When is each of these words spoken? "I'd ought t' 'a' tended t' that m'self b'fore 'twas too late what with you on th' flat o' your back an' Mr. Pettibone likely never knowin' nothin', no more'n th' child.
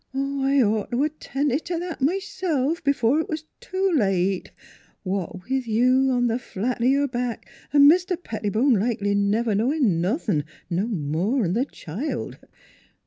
"I'd 0.15 0.63
ought 0.63 0.89
t' 0.91 0.97
'a' 0.99 1.09
tended 1.09 1.65
t' 1.65 1.77
that 1.77 2.01
m'self 2.01 2.83
b'fore 2.83 3.23
'twas 3.23 3.43
too 3.59 3.91
late 3.95 4.51
what 5.03 5.47
with 5.47 5.67
you 5.67 6.09
on 6.09 6.27
th' 6.27 6.41
flat 6.41 6.81
o' 6.81 6.85
your 6.85 7.07
back 7.07 7.47
an' 7.71 7.87
Mr. 7.87 8.17
Pettibone 8.17 8.73
likely 8.79 9.13
never 9.13 9.53
knowin' 9.53 10.01
nothin', 10.01 10.45
no 10.71 10.87
more'n 10.87 11.53
th' 11.53 11.71
child. 11.71 12.39